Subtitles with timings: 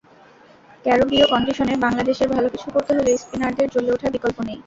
[0.85, 4.57] ক্যারবীয় কন্ডিশনে বাংলাদেশের ভালো কিছু করতে হলে স্পিনারদের জ্বলে ওঠার বিকল্প নেই।